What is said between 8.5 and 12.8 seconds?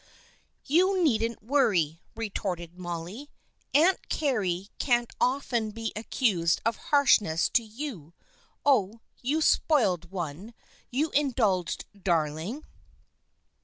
oh, you spoiled one! You indulged darling